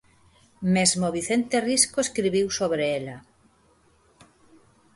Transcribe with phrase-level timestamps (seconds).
[0.75, 3.17] Mesmo Vicente Risco escribiu sobre ela.